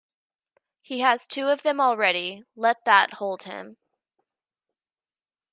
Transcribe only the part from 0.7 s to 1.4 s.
He has